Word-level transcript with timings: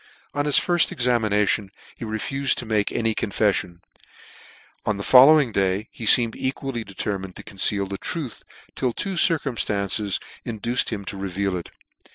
On 0.33 0.45
his 0.45 0.57
firfl 0.57 0.91
examination 0.91 1.69
he 1.95 2.05
refufed 2.05 2.55
to 2.55 2.65
make 2.65 2.91
any 2.91 3.13
confeffion: 3.13 3.63
and 3.67 3.81
on 4.83 4.97
the 4.97 5.03
following 5.03 5.51
day, 5.51 5.89
he 5.91 6.07
feemed 6.07 6.35
equally 6.35 6.83
determined 6.83 7.35
to 7.35 7.43
conceal 7.43 7.85
the 7.85 7.99
truth, 7.99 8.43
nil 8.81 8.93
two 8.93 9.13
circumftances 9.13 10.19
induced 10.43 10.89
him 10.89 11.05
to 11.05 11.17
reveal 11.17 11.55
it. 11.55 11.69